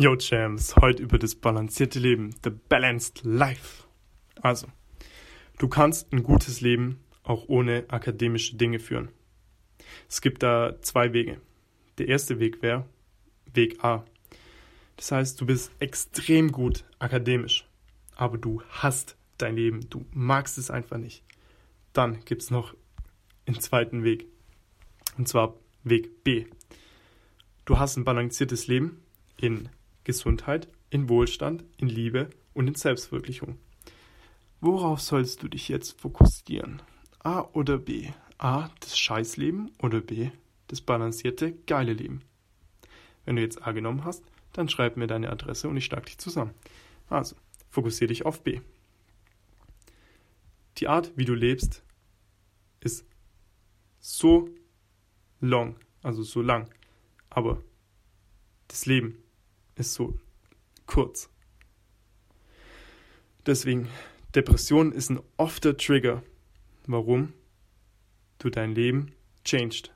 Yo 0.00 0.16
Champs, 0.16 0.76
heute 0.76 1.02
über 1.02 1.18
das 1.18 1.34
balancierte 1.34 1.98
Leben, 1.98 2.34
the 2.42 2.48
balanced 2.48 3.20
life. 3.22 3.84
Also, 4.40 4.66
du 5.58 5.68
kannst 5.68 6.10
ein 6.10 6.22
gutes 6.22 6.62
Leben 6.62 7.00
auch 7.22 7.50
ohne 7.50 7.84
akademische 7.88 8.56
Dinge 8.56 8.78
führen. 8.78 9.10
Es 10.08 10.22
gibt 10.22 10.42
da 10.42 10.80
zwei 10.80 11.12
Wege. 11.12 11.38
Der 11.98 12.08
erste 12.08 12.38
Weg 12.38 12.62
wäre 12.62 12.86
Weg 13.52 13.84
A. 13.84 14.06
Das 14.96 15.12
heißt, 15.12 15.38
du 15.38 15.44
bist 15.44 15.70
extrem 15.80 16.50
gut 16.50 16.86
akademisch, 16.98 17.68
aber 18.16 18.38
du 18.38 18.62
hast 18.70 19.18
dein 19.36 19.54
Leben, 19.54 19.90
du 19.90 20.06
magst 20.12 20.56
es 20.56 20.70
einfach 20.70 20.96
nicht. 20.96 21.22
Dann 21.92 22.24
gibt 22.24 22.40
es 22.40 22.50
noch 22.50 22.74
einen 23.44 23.60
zweiten 23.60 24.02
Weg. 24.02 24.24
Und 25.18 25.28
zwar 25.28 25.56
Weg 25.84 26.24
B. 26.24 26.46
Du 27.66 27.78
hast 27.78 27.98
ein 27.98 28.04
balanciertes 28.04 28.66
Leben 28.66 29.02
in 29.36 29.68
Gesundheit, 30.10 30.66
in 30.90 31.08
Wohlstand, 31.08 31.62
in 31.76 31.86
Liebe 31.86 32.30
und 32.52 32.66
in 32.66 32.74
Selbstverwirklichung. 32.74 33.58
Worauf 34.60 35.00
sollst 35.00 35.40
du 35.44 35.48
dich 35.48 35.68
jetzt 35.68 36.00
fokussieren? 36.00 36.82
A 37.20 37.42
oder 37.52 37.78
B? 37.78 38.08
A, 38.36 38.70
das 38.80 38.98
Scheißleben 38.98 39.70
oder 39.80 40.00
B, 40.00 40.30
das 40.66 40.80
balancierte, 40.80 41.52
geile 41.66 41.92
Leben? 41.92 42.22
Wenn 43.24 43.36
du 43.36 43.42
jetzt 43.42 43.64
A 43.64 43.70
genommen 43.70 44.04
hast, 44.04 44.24
dann 44.52 44.68
schreib 44.68 44.96
mir 44.96 45.06
deine 45.06 45.30
Adresse 45.30 45.68
und 45.68 45.76
ich 45.76 45.84
schlag 45.84 46.06
dich 46.06 46.18
zusammen. 46.18 46.54
Also, 47.08 47.36
fokussiere 47.68 48.08
dich 48.08 48.26
auf 48.26 48.42
B. 48.42 48.60
Die 50.78 50.88
Art, 50.88 51.12
wie 51.14 51.24
du 51.24 51.34
lebst, 51.34 51.84
ist 52.80 53.06
so 54.00 54.48
long, 55.40 55.76
also 56.02 56.24
so 56.24 56.42
lang, 56.42 56.68
aber 57.28 57.62
das 58.66 58.86
Leben 58.86 59.22
ist 59.80 59.94
so 59.94 60.16
kurz. 60.86 61.30
Deswegen, 63.46 63.88
Depression 64.34 64.92
ist 64.92 65.10
ein 65.10 65.20
ofter 65.36 65.76
Trigger, 65.76 66.22
warum 66.86 67.32
du 68.38 68.50
dein 68.50 68.74
Leben 68.74 69.12
changed, 69.44 69.92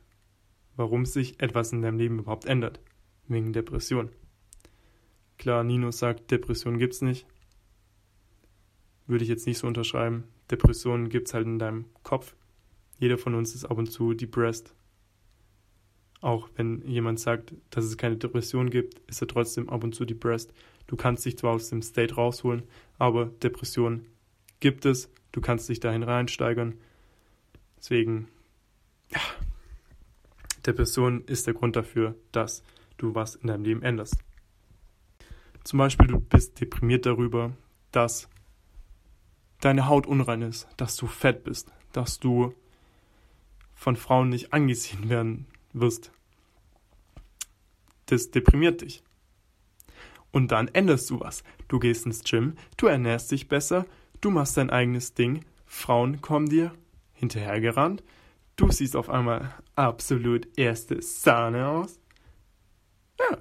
warum 0.77 1.07
sich 1.07 1.41
etwas 1.41 1.73
in 1.73 1.83
deinem 1.83 1.99
Leben 1.99 2.19
überhaupt 2.19 2.47
ändert, 2.47 2.81
wegen 3.29 3.53
Depression. 3.53 4.11
Klar, 5.39 5.63
Nino 5.63 5.91
sagt, 5.91 6.31
Depression 6.31 6.79
gibt's 6.79 7.03
nicht. 7.03 7.27
Würde 9.07 9.25
ich 9.25 9.31
jetzt 9.31 9.47
nicht 9.47 9.59
so 9.59 9.67
unterschreiben. 9.67 10.25
Depressionen 10.51 11.09
gibt's 11.11 11.35
halt 11.35 11.47
in 11.47 11.59
deinem 11.59 11.85
Kopf. 12.03 12.35
Jeder 12.99 13.19
von 13.19 13.35
uns 13.35 13.55
ist 13.55 13.65
ab 13.65 13.77
und 13.77 13.91
zu 13.91 14.15
depressed. 14.15 14.75
Auch 16.25 16.49
wenn 16.57 16.81
jemand 16.89 17.21
sagt, 17.21 17.53
dass 17.69 17.85
es 17.85 17.99
keine 17.99 18.17
Depression 18.17 18.71
gibt, 18.71 18.99
ist 19.11 19.21
er 19.21 19.29
trotzdem 19.29 19.69
ab 19.69 19.85
und 19.85 19.95
zu 19.95 20.07
depressed. 20.07 20.55
Du 20.87 20.97
kannst 20.97 21.27
dich 21.27 21.37
zwar 21.37 21.53
aus 21.53 21.69
dem 21.69 21.83
State 21.83 22.15
rausholen, 22.15 22.63
aber 22.99 23.27
Depression 23.27 24.07
gibt 24.59 24.87
es. 24.87 25.13
Du 25.33 25.43
kannst 25.43 25.69
dich 25.69 25.81
dahin 25.81 26.03
reinsteigern. 26.03 26.79
Deswegen, 27.77 28.29
ja, 29.11 29.21
Depression 30.65 31.25
ist 31.27 31.47
der 31.47 31.53
Grund 31.53 31.77
dafür, 31.77 32.15
dass 32.33 32.63
du 32.97 33.15
was 33.15 33.35
in 33.35 33.49
deinem 33.49 33.65
Leben 33.65 33.83
änderst. 33.83 34.17
Zum 35.63 35.79
Beispiel, 35.79 36.07
du 36.07 36.21
bist 36.21 36.59
deprimiert 36.59 37.05
darüber, 37.05 37.53
dass 37.93 38.31
deine 39.61 39.89
Haut 39.89 40.07
unrein 40.07 40.41
ist, 40.41 40.69
dass 40.79 40.97
du 40.97 41.07
fett 41.07 41.45
bist, 41.45 41.71
dass 41.93 42.19
du 42.19 42.55
von 43.75 43.97
Frauen 43.97 44.31
nicht 44.31 44.55
angesehen 44.55 45.11
werden 45.11 45.49
wirst. 45.75 46.11
Das 48.07 48.31
deprimiert 48.31 48.81
dich. 48.81 49.03
Und 50.31 50.51
dann 50.51 50.69
änderst 50.69 51.09
du 51.11 51.21
was. 51.21 51.45
Du 51.69 51.79
gehst 51.79 52.07
ins 52.07 52.25
Gym, 52.25 52.55
du 52.77 52.87
ernährst 52.87 53.31
dich 53.31 53.49
besser, 53.49 53.87
du 54.21 54.31
machst 54.31 54.57
dein 54.57 54.71
eigenes 54.71 55.15
Ding, 55.15 55.45
Frauen 55.67 56.21
kommen 56.21 56.49
dir 56.49 56.73
hinterhergerannt, 57.13 58.03
du 58.57 58.71
siehst 58.71 58.97
auf 58.97 59.09
einmal 59.09 59.55
absolut 59.77 60.49
erste 60.59 61.01
Sahne 61.03 61.69
aus. 61.69 62.01
Ja. 63.21 63.39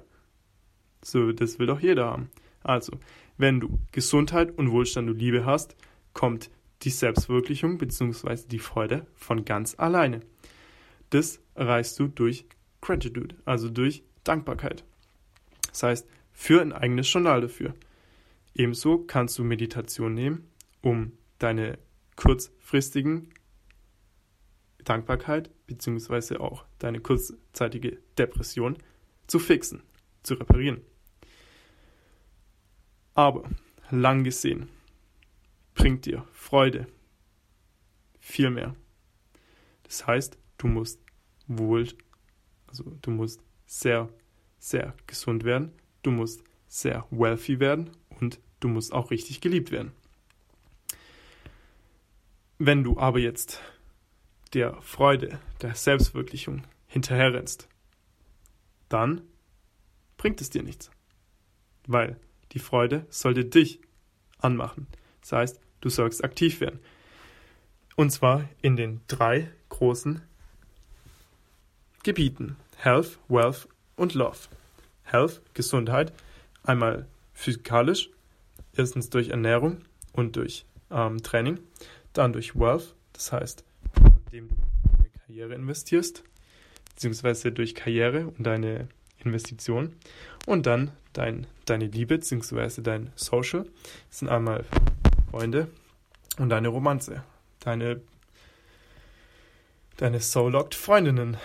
So, 1.02 1.32
das 1.32 1.58
will 1.58 1.66
doch 1.66 1.80
jeder 1.80 2.06
haben. 2.06 2.30
Also, 2.62 2.98
wenn 3.36 3.60
du 3.60 3.78
Gesundheit 3.92 4.56
und 4.56 4.70
Wohlstand 4.70 5.10
und 5.10 5.18
Liebe 5.18 5.44
hast, 5.44 5.76
kommt 6.12 6.50
die 6.82 6.90
Selbstverwirklichung 6.90 7.78
bzw. 7.78 8.46
die 8.46 8.58
Freude 8.58 9.06
von 9.14 9.44
ganz 9.44 9.74
alleine. 9.78 10.20
Das 11.14 11.40
erreichst 11.54 11.96
du 12.00 12.08
durch 12.08 12.44
Gratitude, 12.80 13.36
also 13.44 13.68
durch 13.68 14.02
Dankbarkeit. 14.24 14.82
Das 15.68 15.84
heißt, 15.84 16.08
für 16.32 16.60
ein 16.60 16.72
eigenes 16.72 17.12
Journal 17.12 17.40
dafür. 17.40 17.72
Ebenso 18.52 18.98
kannst 18.98 19.38
du 19.38 19.44
Meditation 19.44 20.12
nehmen, 20.12 20.50
um 20.82 21.12
deine 21.38 21.78
kurzfristigen 22.16 23.28
Dankbarkeit 24.82 25.50
bzw. 25.68 26.38
auch 26.38 26.64
deine 26.80 26.98
kurzzeitige 26.98 27.98
Depression 28.18 28.76
zu 29.28 29.38
fixen, 29.38 29.84
zu 30.24 30.34
reparieren. 30.34 30.80
Aber 33.14 33.48
lang 33.88 34.24
gesehen 34.24 34.68
bringt 35.74 36.06
dir 36.06 36.26
Freude 36.32 36.88
viel 38.18 38.50
mehr. 38.50 38.74
Das 39.84 40.08
heißt, 40.08 40.38
du 40.58 40.66
musst 40.66 41.03
wohl, 41.46 41.88
also 42.66 42.96
du 43.02 43.10
musst 43.10 43.40
sehr, 43.66 44.08
sehr 44.58 44.94
gesund 45.06 45.44
werden, 45.44 45.72
du 46.02 46.10
musst 46.10 46.42
sehr 46.68 47.06
wealthy 47.10 47.60
werden 47.60 47.90
und 48.20 48.40
du 48.60 48.68
musst 48.68 48.92
auch 48.92 49.10
richtig 49.10 49.40
geliebt 49.40 49.70
werden. 49.70 49.92
Wenn 52.58 52.84
du 52.84 52.98
aber 52.98 53.18
jetzt 53.18 53.60
der 54.54 54.80
Freude, 54.80 55.40
der 55.60 55.74
Selbstverwirklichung 55.74 56.62
hinterherrennst, 56.86 57.68
dann 58.88 59.22
bringt 60.16 60.40
es 60.40 60.50
dir 60.50 60.62
nichts. 60.62 60.90
Weil 61.86 62.18
die 62.52 62.60
Freude 62.60 63.06
sollte 63.10 63.44
dich 63.44 63.80
anmachen. 64.38 64.86
Das 65.20 65.32
heißt, 65.32 65.60
du 65.80 65.88
sollst 65.88 66.22
aktiv 66.22 66.60
werden. 66.60 66.78
Und 67.96 68.10
zwar 68.10 68.48
in 68.62 68.76
den 68.76 69.00
drei 69.08 69.50
großen 69.68 70.22
Gebieten. 72.04 72.56
Health, 72.76 73.18
Wealth 73.28 73.66
und 73.96 74.14
Love. 74.14 74.36
Health, 75.04 75.40
Gesundheit, 75.54 76.12
einmal 76.62 77.06
physikalisch, 77.32 78.10
erstens 78.74 79.10
durch 79.10 79.30
Ernährung 79.30 79.78
und 80.12 80.36
durch 80.36 80.66
ähm, 80.90 81.22
Training, 81.22 81.58
dann 82.12 82.32
durch 82.32 82.54
Wealth, 82.54 82.94
das 83.14 83.32
heißt, 83.32 83.64
indem 84.26 84.48
du 84.48 84.54
in 84.54 84.98
deine 84.98 85.10
Karriere 85.26 85.54
investierst, 85.54 86.22
beziehungsweise 86.90 87.52
durch 87.52 87.74
Karriere 87.74 88.26
und 88.26 88.44
deine 88.44 88.88
Investition 89.18 89.94
und 90.46 90.66
dann 90.66 90.90
dein, 91.14 91.46
deine 91.64 91.86
Liebe, 91.86 92.16
beziehungsweise 92.16 92.82
dein 92.82 93.12
Social, 93.16 93.64
das 94.10 94.18
sind 94.18 94.28
einmal 94.28 94.64
Freunde 95.30 95.68
und 96.38 96.50
deine 96.50 96.68
Romanze, 96.68 97.24
deine, 97.60 98.00
deine 99.96 100.20
Soul-Locked 100.20 100.74
Freundinnen. 100.74 101.38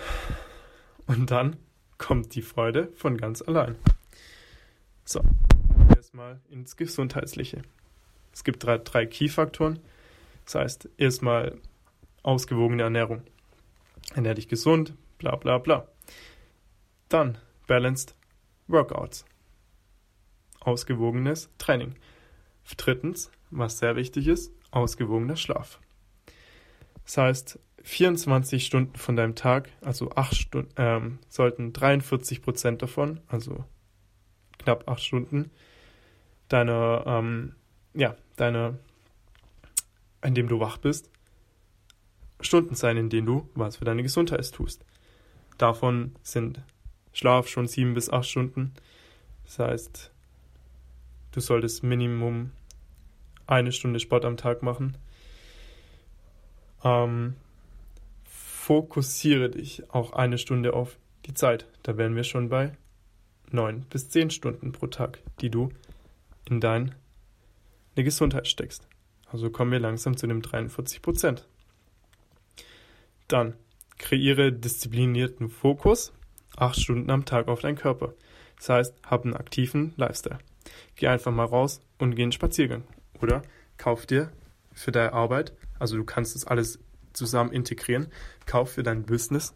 Und 1.10 1.32
dann 1.32 1.56
kommt 1.98 2.36
die 2.36 2.40
Freude 2.40 2.92
von 2.94 3.16
ganz 3.16 3.42
allein. 3.42 3.74
So, 5.04 5.20
erstmal 5.88 6.40
ins 6.50 6.76
Gesundheitliche. 6.76 7.62
Es 8.32 8.44
gibt 8.44 8.62
drei, 8.62 8.78
drei 8.78 9.06
Key-Faktoren. 9.06 9.80
Das 10.44 10.54
heißt, 10.54 10.88
erstmal 10.98 11.58
ausgewogene 12.22 12.84
Ernährung. 12.84 13.24
Ernähr 14.14 14.34
dich 14.34 14.46
gesund, 14.46 14.94
bla 15.18 15.34
bla 15.34 15.58
bla. 15.58 15.88
Dann 17.08 17.38
Balanced 17.66 18.14
Workouts. 18.68 19.24
Ausgewogenes 20.60 21.50
Training. 21.58 21.96
Drittens, 22.76 23.32
was 23.50 23.80
sehr 23.80 23.96
wichtig 23.96 24.28
ist, 24.28 24.52
ausgewogener 24.70 25.34
Schlaf. 25.34 25.80
Das 27.02 27.16
heißt, 27.16 27.58
24 27.82 28.64
Stunden 28.64 28.96
von 28.96 29.16
deinem 29.16 29.34
Tag, 29.34 29.70
also 29.80 30.10
8 30.12 30.34
Stunden, 30.34 30.72
ähm, 30.76 31.18
sollten 31.28 31.72
43 31.72 32.42
Prozent 32.42 32.82
davon, 32.82 33.20
also 33.28 33.64
knapp 34.58 34.88
8 34.88 35.02
Stunden, 35.02 35.50
deiner, 36.48 37.04
ähm, 37.06 37.54
ja, 37.94 38.16
deiner, 38.36 38.78
in 40.22 40.34
dem 40.34 40.48
du 40.48 40.60
wach 40.60 40.78
bist, 40.78 41.10
Stunden 42.40 42.74
sein, 42.74 42.96
in 42.96 43.10
denen 43.10 43.26
du 43.26 43.48
was 43.54 43.76
für 43.76 43.84
deine 43.84 44.02
Gesundheit 44.02 44.50
tust. 44.52 44.84
Davon 45.58 46.14
sind 46.22 46.62
Schlaf 47.12 47.48
schon 47.48 47.66
7 47.66 47.94
bis 47.94 48.10
8 48.10 48.26
Stunden. 48.26 48.72
Das 49.44 49.58
heißt, 49.58 50.10
du 51.32 51.40
solltest 51.40 51.82
Minimum 51.82 52.52
eine 53.46 53.72
Stunde 53.72 54.00
Sport 54.00 54.24
am 54.24 54.36
Tag 54.36 54.62
machen. 54.62 54.96
Ähm, 56.82 57.34
fokussiere 58.60 59.48
dich 59.48 59.90
auch 59.90 60.12
eine 60.12 60.36
Stunde 60.36 60.74
auf 60.74 60.98
die 61.24 61.32
Zeit. 61.32 61.66
Da 61.82 61.96
wären 61.96 62.14
wir 62.14 62.24
schon 62.24 62.50
bei 62.50 62.72
neun 63.50 63.86
bis 63.88 64.10
zehn 64.10 64.30
Stunden 64.30 64.72
pro 64.72 64.86
Tag, 64.86 65.20
die 65.40 65.50
du 65.50 65.70
in 66.44 66.60
deine 66.60 66.92
Gesundheit 67.96 68.48
steckst. 68.48 68.86
Also 69.26 69.48
kommen 69.48 69.72
wir 69.72 69.80
langsam 69.80 70.16
zu 70.16 70.26
dem 70.26 70.42
43 70.42 71.00
Prozent. 71.00 71.48
Dann 73.28 73.54
kreiere 73.96 74.52
disziplinierten 74.52 75.48
Fokus 75.48 76.12
acht 76.56 76.78
Stunden 76.78 77.10
am 77.10 77.24
Tag 77.24 77.48
auf 77.48 77.60
deinen 77.60 77.76
Körper. 77.76 78.12
Das 78.58 78.68
heißt, 78.68 78.94
hab 79.04 79.24
einen 79.24 79.34
aktiven 79.34 79.94
Lifestyle. 79.96 80.38
Geh 80.96 81.08
einfach 81.08 81.32
mal 81.32 81.46
raus 81.46 81.80
und 81.98 82.14
geh 82.14 82.24
einen 82.24 82.32
Spaziergang. 82.32 82.84
Oder 83.22 83.40
kauf 83.78 84.04
dir 84.04 84.30
für 84.74 84.92
deine 84.92 85.14
Arbeit, 85.14 85.54
also 85.78 85.96
du 85.96 86.04
kannst 86.04 86.34
das 86.34 86.46
alles 86.46 86.78
zusammen 87.12 87.52
integrieren, 87.52 88.08
kauf 88.46 88.72
für 88.72 88.82
dein 88.82 89.04
Business 89.04 89.54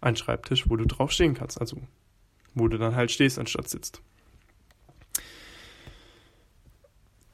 einen 0.00 0.16
Schreibtisch, 0.16 0.68
wo 0.68 0.76
du 0.76 0.86
drauf 0.86 1.12
stehen 1.12 1.34
kannst. 1.34 1.60
Also 1.60 1.76
wo 2.54 2.68
du 2.68 2.78
dann 2.78 2.96
halt 2.96 3.10
stehst 3.10 3.38
anstatt 3.38 3.68
sitzt. 3.68 4.02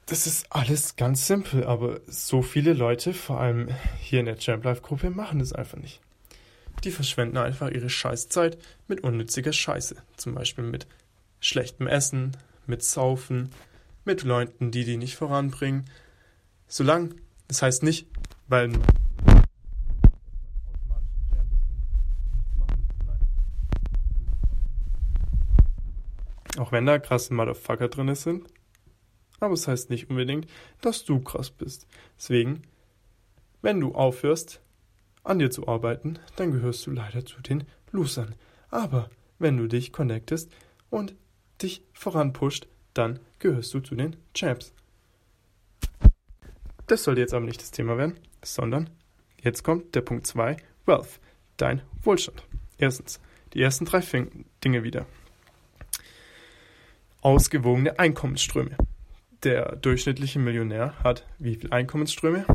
Das 0.06 0.26
ist 0.26 0.52
alles 0.52 0.94
ganz 0.94 1.26
simpel, 1.26 1.64
aber 1.64 2.00
so 2.06 2.42
viele 2.42 2.74
Leute, 2.74 3.12
vor 3.12 3.40
allem 3.40 3.68
hier 4.00 4.20
in 4.20 4.26
der 4.26 4.38
Champ 4.38 4.64
Life 4.64 4.82
Gruppe, 4.82 5.10
machen 5.10 5.40
das 5.40 5.52
einfach 5.52 5.78
nicht. 5.78 6.00
Die 6.84 6.92
verschwenden 6.92 7.38
einfach 7.38 7.70
ihre 7.70 7.90
Scheißzeit 7.90 8.58
mit 8.86 9.02
unnütziger 9.02 9.52
Scheiße. 9.52 9.96
Zum 10.16 10.34
Beispiel 10.34 10.62
mit 10.62 10.86
schlechtem 11.40 11.88
Essen, 11.88 12.36
mit 12.66 12.84
Saufen, 12.84 13.50
mit 14.04 14.22
Leuten, 14.22 14.70
die 14.70 14.84
die 14.84 14.96
nicht 14.96 15.16
voranbringen. 15.16 15.86
Solange, 16.68 17.10
das 17.48 17.62
heißt 17.62 17.82
nicht, 17.82 18.06
weil 18.46 18.70
Auch 26.58 26.72
wenn 26.72 26.86
da 26.86 26.98
krasse 26.98 27.34
Motherfucker 27.34 27.88
drin 27.88 28.14
sind. 28.14 28.46
Aber 29.40 29.54
es 29.54 29.68
heißt 29.68 29.90
nicht 29.90 30.08
unbedingt, 30.08 30.46
dass 30.80 31.04
du 31.04 31.20
krass 31.20 31.50
bist. 31.50 31.86
Deswegen, 32.16 32.62
wenn 33.62 33.80
du 33.80 33.94
aufhörst, 33.94 34.60
an 35.24 35.38
dir 35.38 35.50
zu 35.50 35.66
arbeiten, 35.68 36.18
dann 36.36 36.52
gehörst 36.52 36.86
du 36.86 36.92
leider 36.92 37.24
zu 37.24 37.40
den 37.42 37.64
Losern. 37.90 38.34
Aber 38.70 39.10
wenn 39.38 39.56
du 39.56 39.66
dich 39.66 39.92
connectest 39.92 40.50
und 40.88 41.14
dich 41.60 41.82
voranpusht, 41.92 42.68
dann 42.94 43.18
gehörst 43.38 43.74
du 43.74 43.80
zu 43.80 43.94
den 43.94 44.16
Champs. 44.34 44.72
Das 46.86 47.02
sollte 47.02 47.20
jetzt 47.20 47.34
aber 47.34 47.44
nicht 47.44 47.60
das 47.60 47.72
Thema 47.72 47.98
werden, 47.98 48.18
sondern 48.42 48.88
jetzt 49.42 49.64
kommt 49.64 49.94
der 49.94 50.02
Punkt 50.02 50.26
2, 50.26 50.56
Wealth, 50.86 51.20
dein 51.56 51.82
Wohlstand. 52.02 52.44
Erstens, 52.78 53.20
die 53.52 53.60
ersten 53.60 53.84
drei 53.84 54.02
Dinge 54.62 54.84
wieder 54.84 55.06
ausgewogene 57.26 57.98
Einkommensströme. 57.98 58.76
Der 59.42 59.74
durchschnittliche 59.74 60.38
Millionär 60.38 60.94
hat 61.02 61.26
wie 61.40 61.56
viele 61.56 61.72
Einkommensströme? 61.72 62.46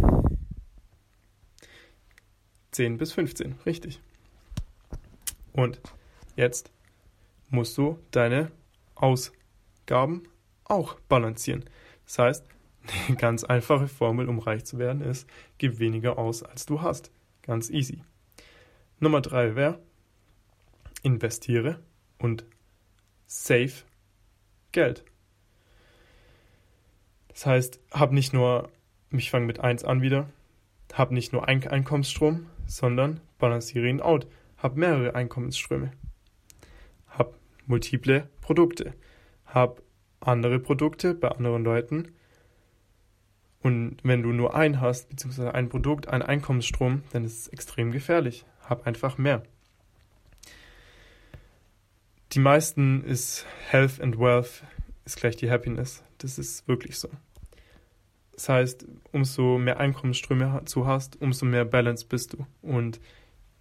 10 2.71 2.97
bis 2.97 3.11
15, 3.11 3.55
richtig. 3.65 3.99
Und 5.51 5.81
jetzt 6.37 6.71
musst 7.49 7.77
du 7.77 7.99
deine 8.11 8.49
Ausgaben 8.95 10.23
auch 10.63 10.97
balancieren. 11.01 11.65
Das 12.05 12.19
heißt, 12.19 12.45
eine 13.09 13.17
ganz 13.17 13.43
einfache 13.43 13.89
Formel, 13.89 14.29
um 14.29 14.39
reich 14.39 14.63
zu 14.63 14.79
werden, 14.79 15.01
ist, 15.01 15.27
gib 15.57 15.79
weniger 15.79 16.17
aus, 16.17 16.43
als 16.43 16.65
du 16.65 16.81
hast. 16.81 17.11
Ganz 17.41 17.69
easy. 17.69 18.03
Nummer 19.01 19.19
drei 19.19 19.57
wäre, 19.57 19.81
investiere 21.03 21.83
und 22.19 22.45
save 23.27 23.73
Geld. 24.71 25.03
Das 27.29 27.45
heißt, 27.45 27.79
hab 27.91 28.11
nicht 28.11 28.33
nur, 28.33 28.69
ich 29.11 29.31
fange 29.31 29.45
mit 29.45 29.59
1 29.59 29.83
an 29.83 30.01
wieder, 30.01 30.29
hab 30.93 31.11
nicht 31.11 31.33
nur 31.33 31.47
einen 31.47 31.65
Einkommensstrom, 31.65 32.47
sondern 32.65 33.21
balanciere 33.39 33.87
ihn 33.87 34.01
out. 34.01 34.27
Hab 34.57 34.75
mehrere 34.75 35.15
Einkommensströme. 35.15 35.91
Hab 37.07 37.33
multiple 37.65 38.29
Produkte. 38.41 38.93
Hab 39.45 39.81
andere 40.19 40.59
Produkte 40.59 41.13
bei 41.13 41.29
anderen 41.29 41.63
Leuten. 41.63 42.13
Und 43.61 43.97
wenn 44.03 44.23
du 44.23 44.29
nur 44.29 44.55
einen 44.55 44.81
hast, 44.81 45.09
beziehungsweise 45.09 45.53
ein 45.53 45.69
Produkt, 45.69 46.07
einen 46.07 46.23
Einkommensstrom, 46.23 47.03
dann 47.11 47.23
ist 47.23 47.39
es 47.39 47.47
extrem 47.47 47.91
gefährlich. 47.91 48.45
Hab 48.67 48.85
einfach 48.85 49.17
mehr 49.17 49.43
die 52.33 52.39
meisten 52.39 53.03
ist 53.03 53.45
Health 53.69 53.99
and 53.99 54.17
Wealth 54.17 54.63
ist 55.05 55.17
gleich 55.17 55.35
die 55.35 55.51
Happiness. 55.51 56.03
Das 56.19 56.37
ist 56.37 56.67
wirklich 56.67 56.97
so. 56.97 57.09
Das 58.33 58.49
heißt, 58.49 58.85
umso 59.11 59.57
mehr 59.57 59.79
Einkommensströme 59.79 60.61
du 60.73 60.85
hast, 60.85 61.21
umso 61.21 61.45
mehr 61.45 61.65
Balance 61.65 62.05
bist 62.07 62.33
du. 62.33 62.45
Und 62.61 62.99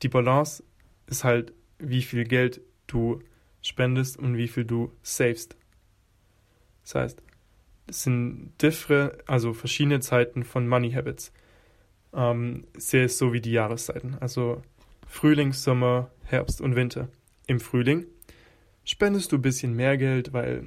die 0.02 0.08
Balance 0.08 0.62
ist 1.06 1.24
halt, 1.24 1.52
wie 1.78 2.02
viel 2.02 2.24
Geld 2.24 2.60
du 2.86 3.20
spendest 3.62 4.18
und 4.18 4.36
wie 4.36 4.48
viel 4.48 4.64
du 4.64 4.92
savest. 5.02 5.56
Das 6.82 6.94
heißt, 6.94 7.22
es 7.88 8.04
sind 8.04 8.52
differe, 8.62 9.18
also 9.26 9.52
verschiedene 9.52 10.00
Zeiten 10.00 10.44
von 10.44 10.68
Money 10.68 10.92
Habits. 10.92 11.32
Ähm, 12.12 12.64
sehr 12.76 13.08
so 13.08 13.32
wie 13.32 13.40
die 13.40 13.52
Jahreszeiten. 13.52 14.16
Also 14.20 14.62
Frühling, 15.06 15.52
Sommer, 15.52 16.10
Herbst 16.24 16.60
und 16.60 16.76
Winter. 16.76 17.08
Im 17.46 17.60
Frühling 17.60 18.06
spendest 18.84 19.32
du 19.32 19.36
ein 19.36 19.42
bisschen 19.42 19.74
mehr 19.74 19.96
Geld, 19.96 20.32
weil 20.32 20.64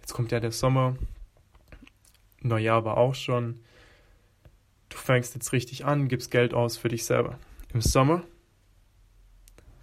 jetzt 0.00 0.12
kommt 0.12 0.32
ja 0.32 0.40
der 0.40 0.52
Sommer, 0.52 0.96
Neujahr 2.42 2.84
war 2.84 2.96
auch 2.96 3.14
schon. 3.14 3.60
Du 4.88 4.96
fängst 4.96 5.34
jetzt 5.34 5.52
richtig 5.52 5.84
an, 5.84 6.08
gibst 6.08 6.30
Geld 6.30 6.54
aus 6.54 6.76
für 6.76 6.88
dich 6.88 7.04
selber. 7.04 7.38
Im 7.72 7.82
Sommer 7.82 8.22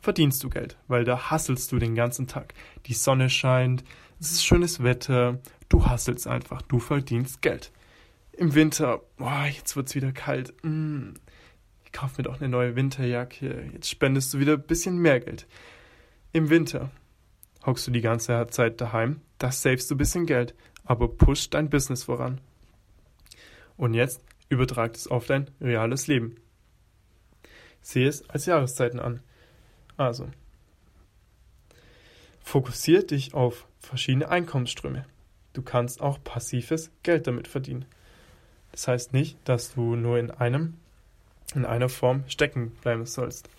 verdienst 0.02 0.44
du 0.44 0.50
Geld, 0.50 0.78
weil 0.88 1.04
da 1.04 1.30
hasselst 1.30 1.72
du 1.72 1.80
den 1.80 1.96
ganzen 1.96 2.28
Tag. 2.28 2.54
Die 2.88 2.94
Sonne 2.94 3.30
scheint, 3.30 3.84
es 4.20 4.32
ist 4.32 4.46
schönes 4.46 4.84
Wetter, 4.84 5.40
du 5.70 5.86
hasselst 5.86 6.28
einfach, 6.28 6.62
du 6.62 6.80
verdienst 6.80 7.42
Geld. 7.42 7.72
Im 8.34 8.56
Winter, 8.56 9.02
boah, 9.18 9.46
jetzt 9.46 9.76
wird's 9.76 9.96
wieder 9.96 10.12
kalt. 10.12 10.54
Mm, 10.64 11.14
ich 11.86 11.92
kauf 11.92 12.18
mir 12.18 12.24
doch 12.24 12.40
eine 12.40 12.50
neue 12.50 12.76
Winterjacke. 12.76 13.70
Jetzt 13.74 13.90
spendest 13.90 14.34
du 14.34 14.40
wieder 14.40 14.54
ein 14.54 14.64
bisschen 14.64 14.98
mehr 14.98 15.20
Geld. 15.20 15.46
Im 16.32 16.50
Winter 16.50 16.90
hockst 17.66 17.88
du 17.88 17.92
die 17.92 18.02
ganze 18.02 18.48
Zeit 18.50 18.82
daheim, 18.82 19.22
das 19.38 19.62
savest 19.62 19.90
du 19.90 19.96
ein 19.96 19.98
bisschen 19.98 20.26
Geld, 20.26 20.54
aber 20.86 21.08
push 21.08 21.50
dein 21.50 21.70
Business 21.70 22.04
voran. 22.04 22.42
Und 23.78 23.94
jetzt 23.94 24.22
übertrag 24.50 24.96
es 24.96 25.08
auf 25.08 25.28
dein 25.28 25.50
reales 25.62 26.08
Leben. 26.08 26.36
Sehe 27.82 28.08
es 28.08 28.30
als 28.30 28.46
Jahreszeiten 28.46 29.00
an. 29.00 29.22
Also, 29.98 30.30
fokussiere 32.42 33.04
dich 33.04 33.34
auf 33.34 33.68
verschiedene 33.80 34.30
Einkommensströme. 34.30 35.06
Du 35.54 35.62
kannst 35.62 36.02
auch 36.02 36.24
passives 36.24 36.92
Geld 37.04 37.28
damit 37.28 37.48
verdienen. 37.48 37.86
Das 38.72 38.88
heißt 38.88 39.14
nicht, 39.14 39.38
dass 39.46 39.76
du 39.76 39.96
nur 39.96 40.18
in 40.18 40.32
einem, 40.32 40.78
in 41.54 41.66
einer 41.66 41.90
Form 41.90 42.24
stecken 42.28 42.72
bleiben 42.82 43.06
sollst. 43.06 43.50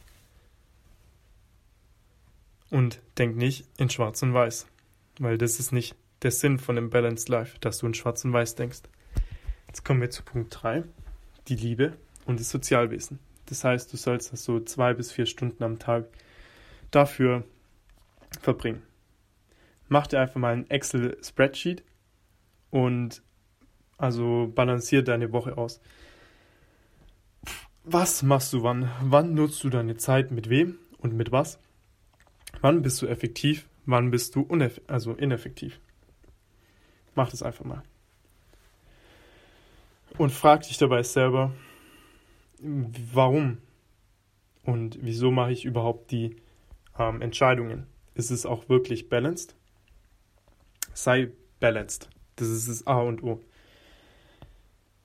Und 2.74 3.00
denk 3.18 3.36
nicht 3.36 3.68
in 3.78 3.88
Schwarz 3.88 4.20
und 4.24 4.34
Weiß, 4.34 4.66
weil 5.20 5.38
das 5.38 5.60
ist 5.60 5.70
nicht 5.70 5.94
der 6.22 6.32
Sinn 6.32 6.58
von 6.58 6.76
einem 6.76 6.90
Balanced 6.90 7.28
Life, 7.28 7.56
dass 7.60 7.78
du 7.78 7.86
in 7.86 7.94
Schwarz 7.94 8.24
und 8.24 8.32
Weiß 8.32 8.56
denkst. 8.56 8.80
Jetzt 9.68 9.84
kommen 9.84 10.00
wir 10.00 10.10
zu 10.10 10.24
Punkt 10.24 10.60
3, 10.60 10.82
die 11.46 11.54
Liebe 11.54 11.96
und 12.26 12.40
das 12.40 12.50
Sozialwesen. 12.50 13.20
Das 13.46 13.62
heißt, 13.62 13.92
du 13.92 13.96
sollst 13.96 14.36
so 14.36 14.58
zwei 14.58 14.92
bis 14.92 15.12
vier 15.12 15.26
Stunden 15.26 15.62
am 15.62 15.78
Tag 15.78 16.06
dafür 16.90 17.44
verbringen. 18.40 18.82
Mach 19.86 20.08
dir 20.08 20.18
einfach 20.18 20.40
mal 20.40 20.54
ein 20.54 20.68
Excel-Spreadsheet 20.68 21.84
und 22.72 23.22
also 23.98 24.50
balancier 24.52 25.04
deine 25.04 25.30
Woche 25.30 25.56
aus. 25.56 25.80
Was 27.84 28.24
machst 28.24 28.52
du 28.52 28.64
wann? 28.64 28.90
Wann 29.00 29.32
nutzt 29.34 29.62
du 29.62 29.70
deine 29.70 29.96
Zeit 29.96 30.32
mit 30.32 30.50
wem 30.50 30.76
und 30.98 31.14
mit 31.14 31.30
was? 31.30 31.60
Wann 32.64 32.80
bist 32.80 33.02
du 33.02 33.06
effektiv? 33.06 33.68
Wann 33.84 34.10
bist 34.10 34.36
du 34.36 34.48
also 34.86 35.12
ineffektiv? 35.12 35.78
Mach 37.14 37.28
das 37.28 37.42
einfach 37.42 37.66
mal. 37.66 37.82
Und 40.16 40.30
frag 40.30 40.62
dich 40.62 40.78
dabei 40.78 41.02
selber, 41.02 41.52
warum 43.12 43.58
und 44.62 44.98
wieso 45.02 45.30
mache 45.30 45.52
ich 45.52 45.66
überhaupt 45.66 46.10
die 46.10 46.36
ähm, 46.98 47.20
Entscheidungen? 47.20 47.86
Ist 48.14 48.30
es 48.30 48.46
auch 48.46 48.66
wirklich 48.70 49.10
balanced? 49.10 49.54
Sei 50.94 51.32
balanced. 51.60 52.08
Das 52.36 52.48
ist 52.48 52.66
das 52.66 52.86
A 52.86 53.00
und 53.00 53.22
O. 53.22 53.42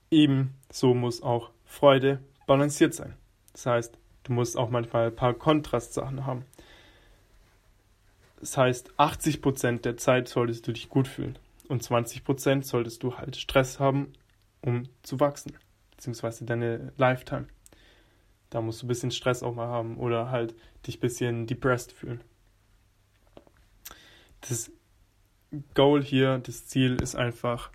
Ebenso 0.09 0.93
muss 0.93 1.21
auch 1.21 1.49
Freude 1.65 2.23
balanciert 2.47 2.93
sein. 2.93 3.15
Das 3.51 3.65
heißt, 3.65 3.99
du 4.23 4.31
musst 4.31 4.55
auch 4.55 4.69
manchmal 4.69 5.07
ein 5.07 5.15
paar 5.17 5.33
Kontrastsachen 5.33 6.25
haben. 6.25 6.45
Das 8.39 8.55
heißt, 8.55 8.93
80% 8.97 9.81
der 9.81 9.97
Zeit 9.97 10.29
solltest 10.29 10.67
du 10.67 10.71
dich 10.71 10.89
gut 10.89 11.07
fühlen 11.07 11.37
und 11.67 11.83
20% 11.83 12.63
solltest 12.63 13.03
du 13.03 13.17
halt 13.17 13.35
Stress 13.35 13.79
haben, 13.79 14.13
um 14.61 14.83
zu 15.03 15.19
wachsen, 15.19 15.53
beziehungsweise 15.91 16.45
deine 16.45 16.93
Lifetime. 16.97 17.47
Da 18.49 18.61
musst 18.61 18.81
du 18.81 18.85
ein 18.85 18.87
bisschen 18.87 19.11
Stress 19.11 19.43
auch 19.43 19.53
mal 19.53 19.67
haben 19.67 19.97
oder 19.97 20.31
halt 20.31 20.55
dich 20.87 20.97
ein 20.97 21.01
bisschen 21.01 21.47
depressed 21.47 21.91
fühlen. 21.91 22.21
Das 24.41 24.71
Goal 25.73 26.03
hier, 26.03 26.37
das 26.39 26.67
Ziel 26.67 26.95
ist 27.01 27.15
einfach, 27.15 27.71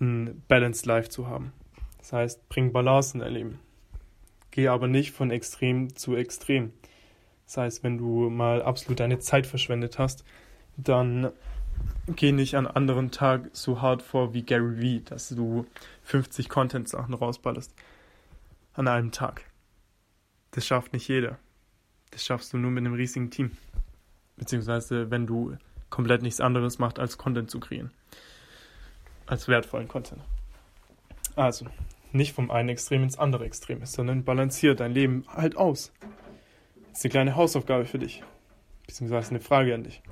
ein 0.00 0.42
Balanced 0.48 0.86
Life 0.86 1.10
zu 1.10 1.26
haben. 1.26 1.52
Das 1.98 2.12
heißt, 2.12 2.48
bring 2.48 2.72
Balance 2.72 3.14
in 3.14 3.20
dein 3.20 3.32
Leben. 3.32 3.60
Geh 4.50 4.68
aber 4.68 4.88
nicht 4.88 5.12
von 5.12 5.30
extrem 5.30 5.94
zu 5.94 6.16
extrem. 6.16 6.72
Das 7.48 7.56
heißt, 7.56 7.82
wenn 7.82 7.96
du 7.96 8.28
mal 8.28 8.62
absolut 8.62 9.00
deine 9.00 9.20
Zeit 9.20 9.46
verschwendet 9.46 9.98
hast, 9.98 10.22
dann 10.76 11.32
geh 12.06 12.30
nicht 12.30 12.56
an 12.56 12.66
anderen 12.66 13.10
Tag 13.10 13.48
so 13.54 13.80
hart 13.80 14.02
vor 14.02 14.34
wie 14.34 14.42
Gary 14.42 14.82
Vee, 14.82 15.00
dass 15.00 15.30
du 15.30 15.64
50 16.02 16.50
Content-Sachen 16.50 17.14
rausballerst 17.14 17.74
an 18.74 18.86
einem 18.86 19.12
Tag. 19.12 19.46
Das 20.50 20.66
schafft 20.66 20.92
nicht 20.92 21.08
jeder. 21.08 21.38
Das 22.10 22.22
schaffst 22.22 22.52
du 22.52 22.58
nur 22.58 22.70
mit 22.70 22.84
einem 22.84 22.92
riesigen 22.92 23.30
Team. 23.30 23.52
Beziehungsweise, 24.36 25.10
wenn 25.10 25.26
du 25.26 25.56
komplett 25.88 26.20
nichts 26.20 26.42
anderes 26.42 26.78
machst, 26.78 26.98
als 26.98 27.16
Content 27.16 27.50
zu 27.50 27.60
kreieren. 27.60 27.92
Als 29.24 29.48
wertvollen 29.48 29.88
Content. 29.88 30.20
Also, 31.34 31.64
nicht 32.12 32.34
vom 32.34 32.50
einen 32.50 32.68
Extrem 32.68 33.04
ins 33.04 33.18
andere 33.18 33.46
Extrem, 33.46 33.86
sondern 33.86 34.24
balanciere 34.24 34.76
dein 34.76 34.92
Leben 34.92 35.24
halt 35.28 35.56
aus. 35.56 35.92
Ist 36.98 37.04
eine 37.04 37.12
kleine 37.12 37.36
Hausaufgabe 37.36 37.84
für 37.84 38.00
dich. 38.00 38.24
Beziehungsweise 38.84 39.30
eine 39.30 39.38
Frage 39.38 39.72
an 39.72 39.84
dich. 39.84 40.02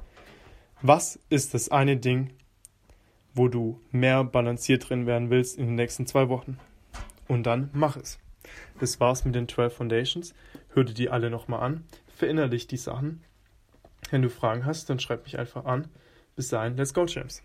Was 0.82 1.18
ist 1.30 1.52
das 1.52 1.68
eine 1.68 1.96
Ding, 1.96 2.30
wo 3.34 3.48
du 3.48 3.80
mehr 3.90 4.22
balanciert 4.22 4.88
drin 4.88 5.04
werden 5.04 5.28
willst 5.28 5.58
in 5.58 5.66
den 5.66 5.74
nächsten 5.74 6.06
zwei 6.06 6.28
Wochen? 6.28 6.60
Und 7.26 7.42
dann 7.42 7.70
mach 7.72 7.96
es. 7.96 8.20
Das 8.78 9.00
war's 9.00 9.24
mit 9.24 9.34
den 9.34 9.48
12 9.48 9.74
Foundations. 9.74 10.32
Hör 10.74 10.84
dir 10.84 10.94
die 10.94 11.10
alle 11.10 11.28
nochmal 11.28 11.58
an. 11.58 11.82
Verinnerlich 12.06 12.68
die 12.68 12.76
Sachen. 12.76 13.24
Wenn 14.12 14.22
du 14.22 14.30
Fragen 14.30 14.64
hast, 14.64 14.88
dann 14.88 15.00
schreib 15.00 15.24
mich 15.24 15.40
einfach 15.40 15.64
an. 15.64 15.88
Bis 16.36 16.50
dahin, 16.50 16.76
let's 16.76 16.94
go, 16.94 17.04
Champs. 17.04 17.42